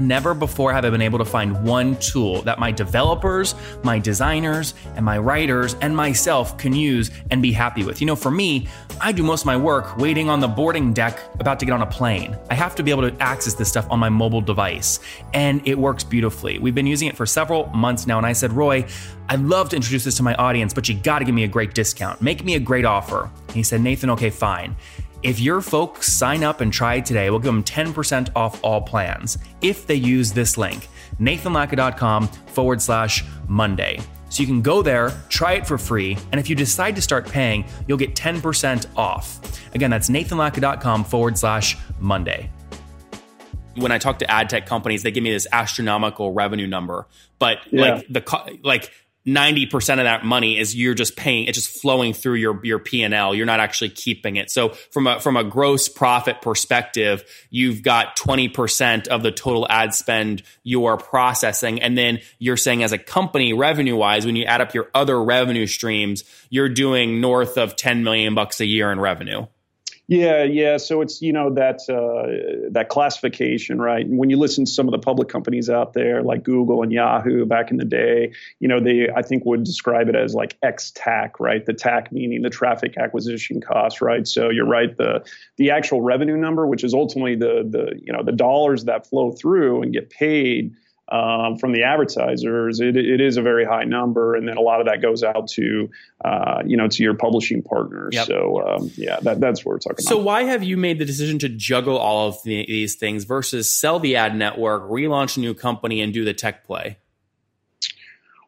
Never 0.00 0.34
before 0.34 0.72
have 0.72 0.84
I 0.84 0.90
been 0.90 1.02
able 1.02 1.18
to 1.20 1.24
find 1.24 1.64
one 1.64 1.96
tool 1.98 2.42
that 2.42 2.58
my 2.58 2.72
developers, 2.72 3.54
my 3.84 3.98
designers, 3.98 4.74
and 4.96 5.04
my 5.04 5.18
writers 5.18 5.76
and 5.80 5.96
myself 5.96 6.58
can 6.58 6.74
use 6.74 7.12
and 7.30 7.40
be 7.40 7.52
happy 7.52 7.84
with. 7.84 8.00
You 8.00 8.08
know, 8.08 8.16
for 8.16 8.30
me, 8.30 8.66
I 9.00 9.12
do 9.12 9.22
most 9.22 9.42
of 9.42 9.46
my 9.46 9.56
work 9.56 9.96
waiting 9.96 10.28
on 10.28 10.40
the 10.40 10.48
boarding 10.48 10.92
deck 10.92 11.20
about 11.38 11.60
to 11.60 11.66
get 11.66 11.72
on 11.72 11.82
a 11.82 11.86
plane. 11.86 12.36
I 12.50 12.54
have 12.54 12.74
to 12.74 12.82
be 12.82 12.90
able 12.90 13.08
to 13.08 13.22
access 13.22 13.54
this 13.54 13.68
stuff 13.68 13.86
on 13.88 14.00
my 14.00 14.08
mobile 14.08 14.40
device, 14.40 14.98
and 15.32 15.66
it 15.66 15.78
works 15.78 16.02
beautifully. 16.02 16.58
We've 16.58 16.74
been 16.74 16.86
using 16.86 17.08
it 17.08 17.16
for 17.16 17.24
several 17.24 17.66
months 17.66 18.06
now, 18.06 18.18
and 18.18 18.26
I 18.26 18.32
said, 18.32 18.52
Roy, 18.52 18.86
I'd 19.28 19.40
love 19.40 19.68
to 19.70 19.76
introduce 19.76 20.04
this 20.04 20.16
to 20.16 20.22
my 20.22 20.34
audience, 20.34 20.74
but 20.74 20.88
you 20.88 20.96
gotta 20.96 21.24
give 21.24 21.34
me 21.34 21.44
a 21.44 21.48
great 21.48 21.72
discount. 21.72 22.20
Make 22.20 22.44
me 22.44 22.56
a 22.56 22.60
great 22.60 22.84
offer. 22.84 23.30
And 23.46 23.56
he 23.56 23.62
said, 23.62 23.80
Nathan, 23.80 24.10
okay, 24.10 24.30
fine. 24.30 24.76
If 25.24 25.40
your 25.40 25.62
folks 25.62 26.12
sign 26.12 26.44
up 26.44 26.60
and 26.60 26.70
try 26.70 26.96
it 26.96 27.06
today, 27.06 27.30
we'll 27.30 27.38
give 27.38 27.46
them 27.46 27.64
10% 27.64 28.28
off 28.36 28.62
all 28.62 28.82
plans 28.82 29.38
if 29.62 29.86
they 29.86 29.94
use 29.94 30.32
this 30.32 30.58
link, 30.58 30.86
nathanlatka.com 31.18 32.28
forward 32.28 32.82
slash 32.82 33.24
Monday. 33.48 34.00
So 34.28 34.42
you 34.42 34.46
can 34.46 34.60
go 34.60 34.82
there, 34.82 35.18
try 35.30 35.54
it 35.54 35.66
for 35.66 35.78
free, 35.78 36.18
and 36.30 36.38
if 36.38 36.50
you 36.50 36.54
decide 36.54 36.94
to 36.96 37.00
start 37.00 37.26
paying, 37.26 37.64
you'll 37.88 37.96
get 37.96 38.14
10% 38.14 38.86
off. 38.98 39.40
Again, 39.74 39.88
that's 39.88 40.10
nathanlatka.com 40.10 41.04
forward 41.04 41.38
slash 41.38 41.78
Monday. 42.00 42.50
When 43.76 43.92
I 43.92 43.96
talk 43.96 44.18
to 44.18 44.30
ad 44.30 44.50
tech 44.50 44.66
companies, 44.66 45.04
they 45.04 45.10
give 45.10 45.24
me 45.24 45.30
this 45.30 45.46
astronomical 45.50 46.34
revenue 46.34 46.66
number, 46.66 47.08
but 47.38 47.60
yeah. 47.70 47.94
like 47.94 48.06
the 48.10 48.58
like 48.62 48.92
90% 49.26 49.74
of 49.98 50.04
that 50.04 50.24
money 50.24 50.58
is 50.58 50.76
you're 50.76 50.94
just 50.94 51.16
paying 51.16 51.46
it's 51.46 51.56
just 51.56 51.80
flowing 51.80 52.12
through 52.12 52.34
your 52.34 52.60
your 52.64 52.78
P&L 52.78 53.34
you're 53.34 53.46
not 53.46 53.58
actually 53.58 53.88
keeping 53.88 54.36
it. 54.36 54.50
So 54.50 54.70
from 54.90 55.06
a 55.06 55.18
from 55.18 55.36
a 55.36 55.44
gross 55.44 55.88
profit 55.88 56.42
perspective 56.42 57.24
you've 57.48 57.82
got 57.82 58.16
20% 58.18 59.08
of 59.08 59.22
the 59.22 59.32
total 59.32 59.66
ad 59.70 59.94
spend 59.94 60.42
you 60.62 60.84
are 60.86 60.98
processing. 60.98 61.80
And 61.80 61.96
then 61.96 62.20
you're 62.38 62.58
saying 62.58 62.82
as 62.82 62.92
a 62.92 62.98
company 62.98 63.54
revenue 63.54 63.96
wise 63.96 64.26
when 64.26 64.36
you 64.36 64.44
add 64.44 64.60
up 64.60 64.74
your 64.74 64.90
other 64.94 65.22
revenue 65.22 65.66
streams 65.66 66.24
you're 66.50 66.68
doing 66.68 67.22
north 67.22 67.56
of 67.56 67.76
10 67.76 68.04
million 68.04 68.34
bucks 68.34 68.60
a 68.60 68.66
year 68.66 68.92
in 68.92 69.00
revenue 69.00 69.46
yeah, 70.06 70.42
yeah. 70.42 70.76
So 70.76 71.00
it's 71.00 71.22
you 71.22 71.32
know 71.32 71.50
that 71.54 71.80
uh, 71.88 72.68
that 72.70 72.90
classification, 72.90 73.80
right? 73.80 74.04
And 74.04 74.18
when 74.18 74.28
you 74.28 74.36
listen 74.36 74.66
to 74.66 74.70
some 74.70 74.86
of 74.86 74.92
the 74.92 74.98
public 74.98 75.28
companies 75.28 75.70
out 75.70 75.94
there, 75.94 76.22
like 76.22 76.42
Google 76.42 76.82
and 76.82 76.92
Yahoo, 76.92 77.46
back 77.46 77.70
in 77.70 77.78
the 77.78 77.86
day, 77.86 78.32
you 78.60 78.68
know 78.68 78.80
they 78.80 79.08
I 79.16 79.22
think 79.22 79.46
would 79.46 79.64
describe 79.64 80.10
it 80.10 80.14
as 80.14 80.34
like 80.34 80.58
X 80.62 80.92
TAC, 80.94 81.40
right? 81.40 81.64
The 81.64 81.72
TAC 81.72 82.12
meaning 82.12 82.42
the 82.42 82.50
traffic 82.50 82.98
acquisition 82.98 83.62
cost, 83.62 84.02
right? 84.02 84.28
So 84.28 84.50
you're 84.50 84.66
right. 84.66 84.94
The 84.94 85.24
the 85.56 85.70
actual 85.70 86.02
revenue 86.02 86.36
number, 86.36 86.66
which 86.66 86.84
is 86.84 86.92
ultimately 86.92 87.36
the 87.36 87.66
the 87.66 87.98
you 87.98 88.12
know 88.12 88.22
the 88.22 88.32
dollars 88.32 88.84
that 88.84 89.06
flow 89.06 89.32
through 89.32 89.82
and 89.82 89.92
get 89.92 90.10
paid 90.10 90.74
um, 91.08 91.58
from 91.58 91.72
the 91.72 91.82
advertisers, 91.82 92.80
it, 92.80 92.96
it 92.96 93.20
is 93.20 93.36
a 93.36 93.42
very 93.42 93.64
high 93.64 93.84
number, 93.84 94.34
and 94.34 94.48
then 94.48 94.56
a 94.56 94.60
lot 94.60 94.80
of 94.80 94.86
that 94.86 95.02
goes 95.02 95.22
out 95.22 95.48
to 95.48 95.90
uh, 96.24 96.62
you 96.64 96.76
know 96.76 96.88
to 96.88 97.02
your 97.02 97.14
publishing 97.14 97.62
partners. 97.62 98.14
Yep. 98.14 98.26
So 98.26 98.66
um, 98.66 98.90
yeah, 98.96 99.20
that, 99.20 99.40
that's 99.40 99.64
what 99.64 99.72
we're 99.72 99.78
talking 99.78 100.04
so 100.04 100.14
about. 100.14 100.20
So 100.20 100.24
why 100.24 100.42
have 100.44 100.62
you 100.62 100.76
made 100.76 100.98
the 100.98 101.04
decision 101.04 101.38
to 101.40 101.48
juggle 101.48 101.98
all 101.98 102.28
of 102.28 102.42
the, 102.44 102.64
these 102.66 102.96
things 102.96 103.24
versus 103.24 103.70
sell 103.70 103.98
the 103.98 104.16
ad 104.16 104.34
network, 104.34 104.84
relaunch 104.84 105.36
a 105.36 105.40
new 105.40 105.54
company, 105.54 106.00
and 106.00 106.12
do 106.12 106.24
the 106.24 106.34
tech 106.34 106.64
play? 106.64 106.98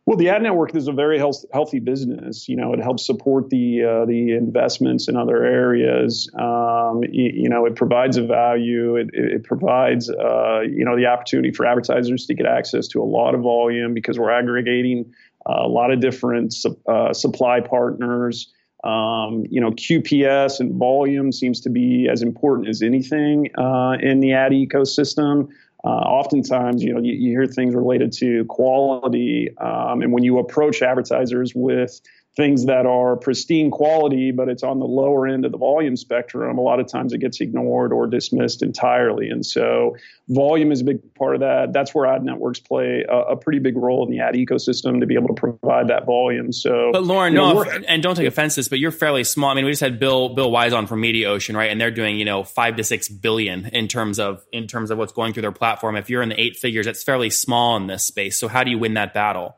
Well, 0.06 0.16
the 0.16 0.28
ad 0.28 0.40
network 0.40 0.72
is 0.76 0.86
a 0.86 0.92
very 0.92 1.18
health, 1.18 1.44
healthy 1.52 1.80
business. 1.80 2.48
You 2.48 2.54
know, 2.54 2.72
it 2.72 2.80
helps 2.80 3.04
support 3.04 3.50
the 3.50 3.82
uh, 3.82 4.04
the 4.04 4.36
investments 4.36 5.08
in 5.08 5.16
other 5.16 5.44
areas. 5.44 6.30
Um, 6.38 7.02
you, 7.10 7.32
you, 7.34 7.48
know, 7.48 7.66
it 7.66 7.74
provides 7.74 8.16
a 8.16 8.24
value. 8.24 8.94
It, 8.94 9.10
it 9.12 9.42
provides 9.42 10.08
uh, 10.08 10.60
you 10.60 10.84
know 10.84 10.96
the 10.96 11.06
opportunity 11.06 11.50
for 11.50 11.66
advertisers 11.66 12.24
to 12.26 12.34
get 12.34 12.46
access 12.46 12.86
to 12.88 13.02
a 13.02 13.04
lot 13.04 13.34
of 13.34 13.40
volume 13.40 13.94
because 13.94 14.16
we're 14.16 14.30
aggregating 14.30 15.12
uh, 15.44 15.64
a 15.64 15.68
lot 15.68 15.90
of 15.90 16.00
different 16.00 16.54
su- 16.54 16.78
uh, 16.88 17.12
supply 17.12 17.60
partners. 17.60 18.52
Um, 18.84 19.44
you 19.50 19.60
know, 19.60 19.72
QPS 19.72 20.60
and 20.60 20.72
volume 20.74 21.32
seems 21.32 21.60
to 21.62 21.70
be 21.70 22.08
as 22.08 22.22
important 22.22 22.68
as 22.68 22.80
anything 22.80 23.50
uh, 23.58 23.96
in 24.00 24.20
the 24.20 24.34
ad 24.34 24.52
ecosystem. 24.52 25.48
Uh, 25.86 25.88
oftentimes, 25.88 26.82
you 26.82 26.92
know, 26.92 27.00
you, 27.00 27.12
you, 27.12 27.30
hear 27.30 27.46
things 27.46 27.72
related 27.72 28.10
to 28.10 28.44
quality, 28.46 29.56
um, 29.58 30.02
and 30.02 30.12
when 30.12 30.24
you 30.24 30.40
approach 30.40 30.82
advertisers 30.82 31.54
with 31.54 32.00
things 32.36 32.66
that 32.66 32.84
are 32.84 33.16
pristine 33.16 33.70
quality, 33.70 34.30
but 34.30 34.50
it's 34.50 34.62
on 34.62 34.78
the 34.78 34.84
lower 34.84 35.26
end 35.26 35.46
of 35.46 35.52
the 35.52 35.58
volume 35.58 35.96
spectrum, 35.96 36.58
a 36.58 36.60
lot 36.60 36.78
of 36.78 36.86
times 36.86 37.14
it 37.14 37.18
gets 37.18 37.40
ignored 37.40 37.94
or 37.94 38.06
dismissed 38.06 38.62
entirely. 38.62 39.30
And 39.30 39.44
so 39.44 39.96
volume 40.28 40.70
is 40.70 40.82
a 40.82 40.84
big 40.84 41.14
part 41.14 41.34
of 41.34 41.40
that. 41.40 41.72
That's 41.72 41.94
where 41.94 42.04
ad 42.04 42.22
networks 42.22 42.60
play 42.60 43.06
a, 43.08 43.16
a 43.16 43.36
pretty 43.36 43.58
big 43.58 43.74
role 43.74 44.04
in 44.04 44.10
the 44.10 44.20
ad 44.20 44.34
ecosystem 44.34 45.00
to 45.00 45.06
be 45.06 45.14
able 45.14 45.28
to 45.28 45.34
provide 45.34 45.88
that 45.88 46.04
volume. 46.04 46.52
So, 46.52 46.90
but 46.92 47.04
Lauren, 47.04 47.32
no, 47.32 47.62
know, 47.62 47.70
and 47.88 48.02
don't 48.02 48.16
take 48.16 48.28
offense 48.28 48.54
to 48.56 48.60
this, 48.60 48.68
but 48.68 48.80
you're 48.80 48.90
fairly 48.90 49.24
small. 49.24 49.50
I 49.50 49.54
mean, 49.54 49.64
we 49.64 49.70
just 49.70 49.80
had 49.80 49.98
Bill 49.98 50.28
Bill 50.28 50.50
Wise 50.50 50.74
on 50.74 50.86
from 50.86 51.00
Mediaocean, 51.00 51.56
right? 51.56 51.70
And 51.70 51.80
they're 51.80 51.90
doing 51.90 52.18
you 52.18 52.26
know 52.26 52.44
five 52.44 52.76
to 52.76 52.84
six 52.84 53.08
billion 53.08 53.66
in 53.68 53.88
terms 53.88 54.18
of 54.18 54.44
in 54.52 54.66
terms 54.66 54.90
of 54.90 54.98
what's 54.98 55.12
going 55.12 55.32
through 55.32 55.42
their 55.42 55.52
platform. 55.52 55.96
If 55.96 56.10
you're 56.10 56.22
in 56.22 56.28
the 56.28 56.40
eight 56.40 56.56
figures, 56.56 56.84
that's 56.84 57.02
fairly 57.02 57.30
small 57.30 57.78
in 57.78 57.86
this 57.86 58.04
space. 58.04 58.38
So 58.38 58.48
how 58.48 58.62
do 58.62 58.70
you 58.70 58.78
win 58.78 58.94
that 58.94 59.14
battle? 59.14 59.56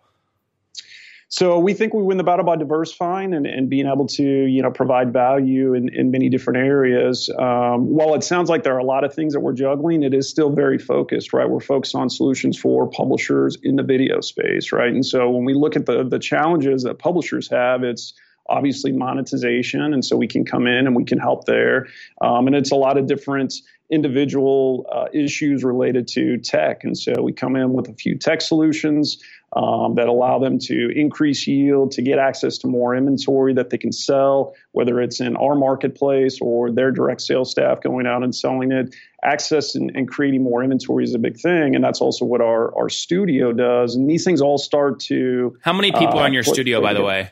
So 1.30 1.58
we 1.58 1.74
think 1.74 1.92
we 1.92 2.02
win 2.02 2.16
the 2.16 2.24
battle 2.24 2.44
by 2.44 2.56
diversifying 2.56 3.34
and, 3.34 3.46
and 3.46 3.68
being 3.68 3.86
able 3.86 4.06
to, 4.06 4.22
you 4.22 4.62
know, 4.62 4.70
provide 4.70 5.12
value 5.12 5.74
in, 5.74 5.94
in 5.94 6.10
many 6.10 6.30
different 6.30 6.58
areas. 6.58 7.28
Um, 7.38 7.90
while 7.90 8.14
it 8.14 8.24
sounds 8.24 8.48
like 8.48 8.62
there 8.62 8.74
are 8.74 8.78
a 8.78 8.84
lot 8.84 9.04
of 9.04 9.12
things 9.12 9.34
that 9.34 9.40
we're 9.40 9.52
juggling, 9.52 10.02
it 10.02 10.14
is 10.14 10.26
still 10.26 10.50
very 10.50 10.78
focused, 10.78 11.34
right? 11.34 11.48
We're 11.48 11.60
focused 11.60 11.94
on 11.94 12.08
solutions 12.08 12.58
for 12.58 12.88
publishers 12.88 13.58
in 13.62 13.76
the 13.76 13.82
video 13.82 14.22
space, 14.22 14.72
right? 14.72 14.90
And 14.90 15.04
so 15.04 15.28
when 15.28 15.44
we 15.44 15.52
look 15.52 15.76
at 15.76 15.84
the 15.84 16.02
the 16.02 16.18
challenges 16.18 16.82
that 16.84 16.98
publishers 16.98 17.50
have, 17.50 17.82
it's 17.82 18.14
obviously 18.48 18.92
monetization, 18.92 19.92
and 19.92 20.02
so 20.02 20.16
we 20.16 20.26
can 20.26 20.46
come 20.46 20.66
in 20.66 20.86
and 20.86 20.96
we 20.96 21.04
can 21.04 21.18
help 21.18 21.44
there. 21.44 21.86
Um, 22.22 22.46
and 22.46 22.56
it's 22.56 22.72
a 22.72 22.76
lot 22.76 22.96
of 22.96 23.06
different 23.06 23.52
individual 23.90 24.86
uh, 24.92 25.06
issues 25.12 25.64
related 25.64 26.06
to 26.08 26.38
tech. 26.38 26.84
And 26.84 26.96
so 26.96 27.22
we 27.22 27.32
come 27.32 27.56
in 27.56 27.72
with 27.72 27.88
a 27.88 27.94
few 27.94 28.16
tech 28.16 28.40
solutions 28.40 29.22
um, 29.54 29.94
that 29.94 30.08
allow 30.08 30.38
them 30.38 30.58
to 30.58 30.90
increase 30.94 31.46
yield, 31.46 31.92
to 31.92 32.02
get 32.02 32.18
access 32.18 32.58
to 32.58 32.66
more 32.66 32.94
inventory 32.94 33.54
that 33.54 33.70
they 33.70 33.78
can 33.78 33.92
sell, 33.92 34.54
whether 34.72 35.00
it's 35.00 35.20
in 35.20 35.36
our 35.36 35.54
marketplace 35.54 36.38
or 36.40 36.70
their 36.70 36.90
direct 36.90 37.22
sales 37.22 37.50
staff 37.50 37.80
going 37.80 38.06
out 38.06 38.22
and 38.22 38.34
selling 38.34 38.72
it. 38.72 38.94
Access 39.24 39.74
and, 39.74 39.90
and 39.94 40.08
creating 40.08 40.42
more 40.42 40.62
inventory 40.62 41.04
is 41.04 41.14
a 41.14 41.18
big 41.18 41.38
thing. 41.38 41.74
And 41.74 41.82
that's 41.82 42.00
also 42.00 42.24
what 42.24 42.40
our, 42.40 42.76
our 42.78 42.88
studio 42.88 43.52
does. 43.52 43.96
And 43.96 44.08
these 44.08 44.24
things 44.24 44.40
all 44.40 44.58
start 44.58 45.00
to. 45.00 45.56
How 45.62 45.72
many 45.72 45.92
people 45.92 46.18
uh, 46.18 46.22
are 46.22 46.26
in 46.26 46.34
your 46.34 46.44
studio, 46.44 46.80
by 46.80 46.94
the 46.94 47.02
way? 47.02 47.30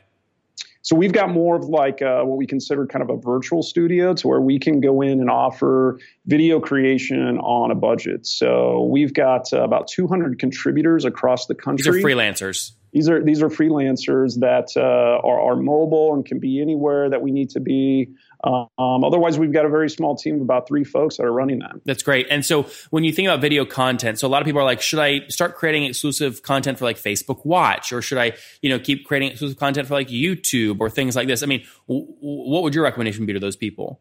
So 0.87 0.95
we've 0.95 1.12
got 1.12 1.31
more 1.31 1.57
of 1.57 1.64
like 1.64 2.00
uh, 2.00 2.23
what 2.23 2.38
we 2.38 2.47
consider 2.47 2.87
kind 2.87 3.02
of 3.02 3.11
a 3.11 3.21
virtual 3.21 3.64
studio 3.64 4.14
to 4.14 4.28
where 4.28 4.40
we 4.40 4.57
can 4.57 4.81
go 4.81 5.02
in 5.02 5.19
and 5.19 5.28
offer 5.28 5.99
video 6.26 6.61
creation 6.61 7.38
on 7.38 7.73
a 7.73 7.75
budget. 7.75 8.25
So 8.25 8.85
we've 8.85 9.12
got 9.12 9.52
uh, 9.52 9.64
about 9.64 9.88
200 9.88 10.38
contributors 10.38 11.05
across 11.05 11.47
the 11.47 11.57
country. 11.57 11.90
These 11.90 12.05
are 12.05 12.07
freelancers. 12.07 12.71
These 12.93 13.09
are 13.09 13.21
these 13.21 13.43
are 13.43 13.49
freelancers 13.49 14.38
that 14.38 14.76
uh, 14.76 15.26
are, 15.26 15.40
are 15.40 15.57
mobile 15.57 16.14
and 16.14 16.25
can 16.25 16.38
be 16.38 16.62
anywhere 16.62 17.11
that 17.11 17.21
we 17.21 17.33
need 17.33 17.50
to 17.50 17.61
be. 17.61 18.09
Um, 18.45 19.05
otherwise, 19.05 19.38
we've 19.38 19.52
got 19.52 19.64
a 19.64 19.69
very 19.69 19.90
small 19.90 20.16
team 20.16 20.37
of 20.37 20.40
about 20.43 20.69
three 20.69 20.85
folks 20.85 21.16
that 21.16 21.25
are 21.25 21.33
running 21.33 21.61
that. 21.61 21.73
That's 21.85 22.02
great. 22.02 22.26
And 22.31 22.45
so, 22.45 22.66
when 22.90 23.05
you 23.05 23.12
think 23.12 23.28
about 23.28 23.40
video 23.40 23.64
content, 23.64 24.19
so 24.19 24.26
a 24.26 24.31
lot 24.31 24.43
of 24.43 24.47
people 24.47 24.61
are 24.61 24.64
like, 24.64 24.81
should 24.81 24.99
I 24.99 25.26
start 25.28 25.57
creating 25.57 25.85
exclusive 25.85 26.43
content 26.43 26.78
for 26.78 26.85
like 26.85 26.97
Facebook 26.97 27.45
Watch, 27.45 27.93
or 27.93 28.02
should 28.02 28.19
I, 28.19 28.33
you 28.62 28.71
know, 28.71 28.78
keep 28.78 29.07
creating 29.07 29.31
exclusive 29.31 29.59
content 29.59 29.88
for 29.88 29.95
like 29.95 30.09
YouTube 30.09 30.81
or 30.81 30.90
things 30.90 31.16
like 31.16 31.28
this? 31.28 31.43
I 31.43 31.47
mean, 31.47 31.64
w- 31.88 32.07
what 32.21 32.62
would 32.62 32.75
your 32.75 32.85
recommendation 32.85 33.26
be 33.26 33.33
to 33.33 33.40
those 33.40 33.57
people? 33.57 34.00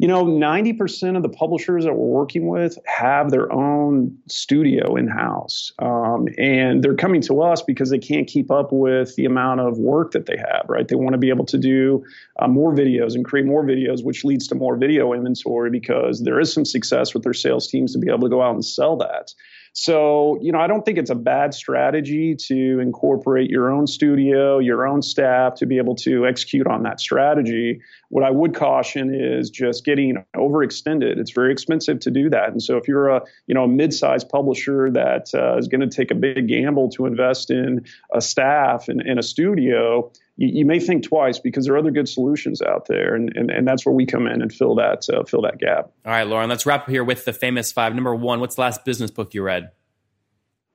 You 0.00 0.08
know, 0.08 0.24
90% 0.24 1.14
of 1.14 1.22
the 1.22 1.28
publishers 1.28 1.84
that 1.84 1.92
we're 1.92 2.06
working 2.06 2.48
with 2.48 2.78
have 2.86 3.30
their 3.30 3.52
own 3.52 4.16
studio 4.28 4.96
in 4.96 5.06
house. 5.06 5.72
Um, 5.78 6.26
and 6.38 6.82
they're 6.82 6.94
coming 6.94 7.20
to 7.22 7.42
us 7.42 7.60
because 7.60 7.90
they 7.90 7.98
can't 7.98 8.26
keep 8.26 8.50
up 8.50 8.72
with 8.72 9.14
the 9.16 9.26
amount 9.26 9.60
of 9.60 9.76
work 9.76 10.12
that 10.12 10.24
they 10.24 10.38
have, 10.38 10.64
right? 10.70 10.88
They 10.88 10.96
want 10.96 11.12
to 11.12 11.18
be 11.18 11.28
able 11.28 11.44
to 11.44 11.58
do 11.58 12.02
uh, 12.38 12.48
more 12.48 12.74
videos 12.74 13.14
and 13.14 13.26
create 13.26 13.44
more 13.44 13.62
videos, 13.62 14.02
which 14.02 14.24
leads 14.24 14.48
to 14.48 14.54
more 14.54 14.74
video 14.74 15.12
inventory 15.12 15.68
because 15.68 16.22
there 16.22 16.40
is 16.40 16.50
some 16.50 16.64
success 16.64 17.12
with 17.12 17.22
their 17.22 17.34
sales 17.34 17.68
teams 17.68 17.92
to 17.92 17.98
be 17.98 18.08
able 18.08 18.20
to 18.20 18.30
go 18.30 18.40
out 18.40 18.54
and 18.54 18.64
sell 18.64 18.96
that. 18.96 19.34
So, 19.72 20.36
you 20.42 20.50
know, 20.50 20.58
I 20.58 20.66
don't 20.66 20.84
think 20.84 20.98
it's 20.98 21.10
a 21.10 21.14
bad 21.14 21.54
strategy 21.54 22.34
to 22.48 22.80
incorporate 22.80 23.50
your 23.50 23.70
own 23.70 23.86
studio, 23.86 24.58
your 24.58 24.86
own 24.86 25.00
staff 25.00 25.54
to 25.56 25.66
be 25.66 25.78
able 25.78 25.94
to 25.96 26.26
execute 26.26 26.66
on 26.66 26.82
that 26.82 26.98
strategy. 26.98 27.80
What 28.08 28.24
I 28.24 28.30
would 28.30 28.54
caution 28.54 29.14
is 29.14 29.48
just 29.48 29.84
getting 29.84 30.24
overextended. 30.36 31.18
It's 31.18 31.30
very 31.30 31.52
expensive 31.52 32.00
to 32.00 32.10
do 32.10 32.28
that. 32.30 32.48
And 32.50 32.60
so 32.60 32.78
if 32.78 32.88
you're 32.88 33.08
a, 33.08 33.22
you 33.46 33.54
know, 33.54 33.64
a 33.64 33.68
mid-sized 33.68 34.28
publisher 34.28 34.90
that 34.90 35.30
uh, 35.34 35.56
is 35.56 35.68
going 35.68 35.88
to 35.88 35.88
take 35.88 36.10
a 36.10 36.16
big 36.16 36.48
gamble 36.48 36.90
to 36.90 37.06
invest 37.06 37.50
in 37.50 37.86
a 38.12 38.20
staff 38.20 38.88
and 38.88 39.00
in 39.00 39.18
a 39.18 39.22
studio, 39.22 40.10
you, 40.40 40.48
you, 40.60 40.64
may 40.64 40.80
think 40.80 41.04
twice 41.04 41.38
because 41.38 41.66
there 41.66 41.74
are 41.74 41.78
other 41.78 41.90
good 41.90 42.08
solutions 42.08 42.62
out 42.62 42.86
there, 42.86 43.14
and, 43.14 43.30
and, 43.36 43.50
and 43.50 43.68
that's 43.68 43.84
where 43.84 43.94
we 43.94 44.06
come 44.06 44.26
in 44.26 44.40
and 44.40 44.50
fill 44.50 44.74
that 44.76 45.06
uh, 45.12 45.22
fill 45.24 45.42
that 45.42 45.58
gap. 45.58 45.92
All 46.06 46.12
right, 46.12 46.26
Lauren, 46.26 46.48
let's 46.48 46.64
wrap 46.64 46.84
up 46.84 46.88
here 46.88 47.04
with 47.04 47.26
the 47.26 47.34
famous 47.34 47.70
five. 47.70 47.94
Number 47.94 48.14
one, 48.14 48.40
what's 48.40 48.54
the 48.54 48.62
last 48.62 48.84
business 48.86 49.10
book 49.10 49.34
you 49.34 49.42
read? 49.42 49.70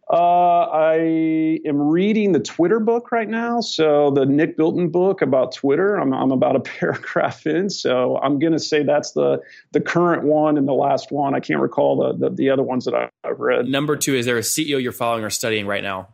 Uh, 0.08 0.68
I 0.72 1.60
am 1.66 1.82
reading 1.82 2.32
the 2.32 2.40
Twitter 2.40 2.80
book 2.80 3.12
right 3.12 3.28
now. 3.28 3.60
So 3.60 4.12
the 4.12 4.28
Nick 4.28 4.56
Bilton 4.56 4.90
book 4.90 5.24
about 5.24 5.56
Twitter. 5.56 5.96
I'm, 5.96 6.14
I'm 6.14 6.32
about 6.32 6.56
a 6.56 6.60
paragraph 6.80 7.48
in, 7.48 7.72
so 7.72 8.20
I'm 8.20 8.38
going 8.38 8.54
to 8.54 8.60
say 8.60 8.84
that's 8.84 9.14
the 9.14 9.42
the 9.72 9.82
current 9.82 10.26
one 10.26 10.60
and 10.60 10.68
the 10.68 10.74
last 10.74 11.12
one. 11.12 11.34
I 11.34 11.40
can't 11.40 11.60
recall 11.60 11.98
the 11.98 12.30
the, 12.30 12.36
the 12.36 12.50
other 12.52 12.64
ones 12.64 12.86
that 12.86 12.94
I, 12.94 13.10
have 13.24 13.40
read. 13.40 13.66
Number 13.66 13.96
two, 13.96 14.14
is 14.14 14.28
there 14.28 14.38
a 14.38 14.42
CEO 14.42 14.80
you're 14.80 14.92
following 14.92 15.24
or 15.24 15.32
studying 15.32 15.66
right 15.66 15.82
now? 15.82 16.10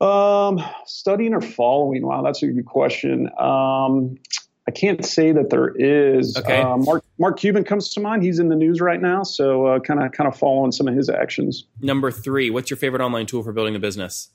Um, 0.00 0.62
studying 0.86 1.34
or 1.34 1.40
following? 1.40 2.06
Wow, 2.06 2.22
that's 2.22 2.42
a 2.42 2.46
good 2.46 2.64
question. 2.64 3.28
Um, 3.38 4.18
I 4.66 4.72
can't 4.72 5.04
say 5.04 5.32
that 5.32 5.50
there 5.50 5.74
is. 5.76 6.36
Okay. 6.36 6.60
Uh, 6.60 6.76
Mark 6.76 7.04
Mark 7.18 7.38
Cuban 7.38 7.64
comes 7.64 7.90
to 7.90 8.00
mind. 8.00 8.22
He's 8.22 8.38
in 8.38 8.48
the 8.48 8.56
news 8.56 8.80
right 8.80 9.00
now, 9.00 9.24
so 9.24 9.80
kind 9.80 10.00
of 10.00 10.12
kind 10.12 10.28
of 10.28 10.38
following 10.38 10.72
some 10.72 10.86
of 10.86 10.94
his 10.94 11.10
actions. 11.10 11.64
Number 11.80 12.10
three, 12.10 12.50
what's 12.50 12.70
your 12.70 12.76
favorite 12.76 13.02
online 13.02 13.26
tool 13.26 13.42
for 13.42 13.52
building 13.52 13.74
a 13.74 13.78
business? 13.78 14.28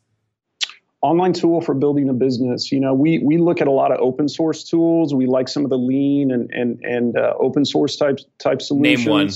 Online 1.02 1.34
tool 1.34 1.62
for 1.62 1.74
building 1.74 2.10
a 2.10 2.14
business. 2.14 2.72
You 2.72 2.80
know, 2.80 2.94
we 2.94 3.20
we 3.20 3.38
look 3.38 3.62
at 3.62 3.68
a 3.68 3.72
lot 3.72 3.92
of 3.92 4.00
open 4.00 4.28
source 4.28 4.64
tools. 4.64 5.14
We 5.14 5.26
like 5.26 5.48
some 5.48 5.64
of 5.64 5.70
the 5.70 5.78
lean 5.78 6.32
and 6.32 6.52
and 6.52 6.84
and 6.84 7.18
uh, 7.18 7.34
open 7.40 7.64
source 7.64 7.96
type 7.96 8.20
type 8.38 8.62
solutions. 8.62 9.06
Name 9.06 9.12
one. 9.12 9.30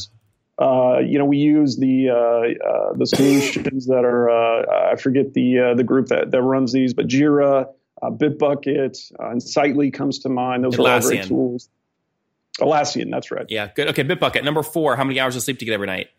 Uh, 0.59 0.99
you 0.99 1.17
know, 1.17 1.23
we 1.23 1.37
use 1.37 1.77
the 1.77 2.09
uh, 2.09 2.15
uh, 2.15 2.93
the 2.93 3.05
solutions 3.05 3.87
that 3.87 4.03
are 4.03 4.29
uh, 4.29 4.91
I 4.91 4.97
forget 4.97 5.33
the 5.33 5.59
uh, 5.59 5.73
the 5.75 5.85
group 5.85 6.07
that 6.07 6.31
that 6.31 6.41
runs 6.41 6.73
these, 6.73 6.93
but 6.93 7.07
Jira, 7.07 7.67
Bitbucket, 8.03 9.11
and 9.19 9.41
Sightly 9.41 9.89
comes 9.89 10.19
to 10.19 10.29
mind. 10.29 10.65
Those 10.65 10.75
Atlassian. 10.75 10.85
are 10.85 10.91
all 10.91 11.01
great 11.01 11.23
tools. 11.23 11.69
Atlassian, 12.59 13.09
that's 13.09 13.31
right. 13.31 13.45
Yeah, 13.47 13.69
good. 13.73 13.87
Okay, 13.89 14.03
Bitbucket. 14.03 14.43
Number 14.43 14.61
four. 14.61 14.97
How 14.97 15.05
many 15.05 15.17
hours 15.17 15.37
of 15.37 15.43
sleep 15.43 15.59
do 15.59 15.65
you 15.65 15.71
get 15.71 15.75
every 15.75 15.87
night? 15.87 16.09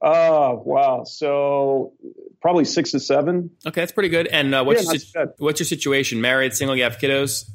Oh 0.00 0.62
wow! 0.64 1.02
So 1.02 1.94
probably 2.40 2.66
six 2.66 2.92
to 2.92 3.00
seven. 3.00 3.50
Okay, 3.66 3.80
that's 3.80 3.90
pretty 3.90 4.10
good. 4.10 4.28
And 4.28 4.52
what's 4.64 4.84
yeah, 4.84 5.22
your, 5.24 5.34
what's 5.38 5.58
your 5.58 5.66
situation? 5.66 6.20
Married, 6.20 6.54
single? 6.54 6.76
You 6.76 6.84
have 6.84 6.98
kiddos? 6.98 7.50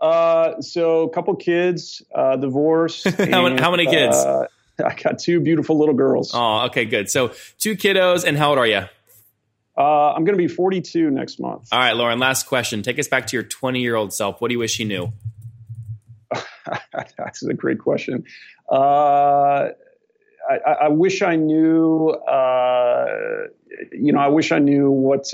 Uh, 0.00 0.60
so 0.62 1.02
a 1.02 1.10
couple 1.10 1.34
kids, 1.36 2.02
uh, 2.14 2.36
divorced. 2.36 3.04
how, 3.18 3.42
many, 3.42 3.60
how, 3.60 3.70
many, 3.70 3.86
kids? 3.86 4.16
Uh, 4.16 4.46
I 4.84 4.94
got 4.94 5.18
two 5.18 5.40
beautiful 5.40 5.78
little 5.78 5.94
girls. 5.94 6.32
Oh, 6.34 6.66
okay, 6.66 6.86
good. 6.86 7.10
So 7.10 7.32
two 7.58 7.76
kiddos, 7.76 8.24
and 8.24 8.36
how 8.36 8.50
old 8.50 8.58
are 8.58 8.66
you? 8.66 8.82
Uh, 9.76 10.12
I'm 10.12 10.24
going 10.24 10.36
to 10.36 10.42
be 10.42 10.48
42 10.48 11.10
next 11.10 11.38
month. 11.38 11.68
All 11.72 11.78
right, 11.78 11.94
Lauren. 11.94 12.18
Last 12.18 12.46
question. 12.46 12.82
Take 12.82 12.98
us 12.98 13.08
back 13.08 13.26
to 13.28 13.36
your 13.36 13.44
20 13.44 13.80
year 13.80 13.94
old 13.94 14.12
self. 14.12 14.40
What 14.40 14.48
do 14.48 14.54
you 14.54 14.58
wish 14.58 14.78
you 14.78 14.86
knew? 14.86 15.12
That's 17.16 17.42
a 17.42 17.54
great 17.54 17.78
question. 17.78 18.24
Uh, 18.70 19.68
I, 20.48 20.56
I, 20.82 20.88
wish 20.88 21.22
I 21.22 21.36
knew. 21.36 22.08
Uh, 22.10 23.46
you 23.92 24.12
know, 24.12 24.18
I 24.18 24.28
wish 24.28 24.52
I 24.52 24.58
knew 24.58 24.90
what. 24.90 25.32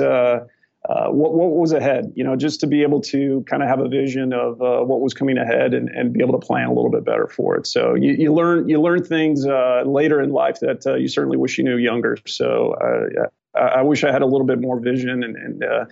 Uh, 0.89 1.09
what, 1.09 1.35
what 1.35 1.51
was 1.51 1.73
ahead, 1.73 2.13
you 2.15 2.23
know, 2.23 2.37
just 2.37 2.61
to 2.61 2.67
be 2.67 2.83
able 2.83 3.01
to 3.01 3.45
kind 3.49 3.63
of 3.63 3.69
have 3.69 3.81
a 3.81 3.89
vision 3.89 4.33
of 4.33 4.63
uh, 4.63 4.81
what 4.83 5.01
was 5.01 5.15
coming 5.15 5.37
ahead 5.37 5.75
and, 5.75 5.89
and 5.89 6.13
be 6.13 6.21
able 6.21 6.39
to 6.39 6.47
plan 6.47 6.69
a 6.69 6.73
little 6.73 6.91
bit 6.91 7.05
better 7.05 7.27
for 7.27 7.57
it. 7.57 7.67
So 7.67 7.95
you, 7.95 8.13
you 8.13 8.33
learn 8.33 8.69
you 8.69 8.81
learn 8.81 9.03
things 9.03 9.45
uh, 9.47 9.83
later 9.85 10.21
in 10.21 10.31
life 10.31 10.61
that 10.61 10.87
uh, 10.87 10.95
you 10.95 11.09
certainly 11.09 11.37
wish 11.37 11.59
you 11.59 11.65
knew 11.65 11.77
younger. 11.77 12.19
So 12.27 12.75
uh, 12.75 13.27
I 13.61 13.83
wish 13.83 14.05
I 14.05 14.13
had 14.13 14.23
a 14.23 14.27
little 14.27 14.47
bit 14.47 14.61
more 14.61 14.79
vision 14.81 15.23
and, 15.23 15.37
and 15.37 15.65
uh, 15.65 15.85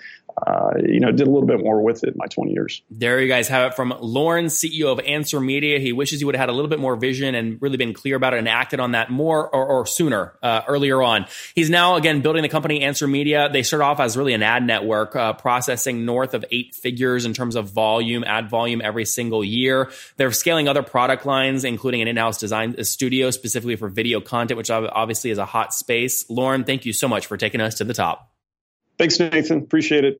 uh, 0.46 0.72
you 0.84 1.00
know, 1.00 1.12
did 1.12 1.26
a 1.26 1.30
little 1.30 1.46
bit 1.46 1.60
more 1.60 1.80
with 1.80 2.02
it 2.02 2.10
in 2.10 2.14
my 2.16 2.26
20 2.26 2.52
years. 2.52 2.82
There 2.90 3.20
you 3.20 3.28
guys 3.28 3.46
have 3.48 3.70
it 3.70 3.76
from 3.76 3.94
Lauren, 4.00 4.46
CEO 4.46 4.86
of 4.86 4.98
Answer 5.00 5.40
Media. 5.40 5.78
He 5.78 5.92
wishes 5.92 6.18
he 6.18 6.24
would 6.24 6.34
have 6.34 6.40
had 6.40 6.48
a 6.48 6.52
little 6.52 6.68
bit 6.68 6.80
more 6.80 6.96
vision 6.96 7.34
and 7.34 7.60
really 7.62 7.76
been 7.76 7.94
clear 7.94 8.16
about 8.16 8.34
it 8.34 8.38
and 8.38 8.48
acted 8.48 8.80
on 8.80 8.92
that 8.92 9.10
more 9.10 9.48
or, 9.48 9.64
or 9.64 9.86
sooner, 9.86 10.34
uh, 10.42 10.62
earlier 10.66 11.00
on. 11.02 11.26
He's 11.54 11.70
now, 11.70 11.94
again, 11.96 12.20
building 12.20 12.42
the 12.42 12.48
company 12.48 12.82
Answer 12.82 13.06
Media. 13.06 13.48
They 13.52 13.62
start 13.62 13.82
off 13.82 14.00
as 14.00 14.16
really 14.16 14.34
an 14.34 14.42
ad 14.42 14.64
network, 14.64 15.14
uh, 15.14 15.34
processing 15.34 16.04
north 16.04 16.34
of 16.34 16.44
eight 16.50 16.74
figures 16.74 17.24
in 17.24 17.32
terms 17.32 17.54
of 17.54 17.70
volume, 17.70 18.24
ad 18.24 18.50
volume 18.50 18.80
every 18.82 19.04
single 19.04 19.44
year. 19.44 19.90
They're 20.16 20.32
scaling 20.32 20.68
other 20.68 20.82
product 20.82 21.26
lines, 21.26 21.64
including 21.64 22.02
an 22.02 22.08
in-house 22.08 22.38
design 22.38 22.82
studio 22.82 23.30
specifically 23.30 23.76
for 23.76 23.88
video 23.88 24.20
content, 24.20 24.58
which 24.58 24.70
obviously 24.70 25.30
is 25.30 25.38
a 25.38 25.46
hot 25.46 25.72
space. 25.72 26.28
Lauren, 26.28 26.64
thank 26.64 26.84
you 26.84 26.92
so 26.92 27.06
much 27.06 27.26
for 27.26 27.36
taking 27.54 27.64
us 27.64 27.76
to 27.76 27.84
the 27.84 27.94
top. 27.94 28.30
Thanks, 28.98 29.18
Nathan. 29.18 29.58
Appreciate 29.58 30.04
it. 30.04 30.18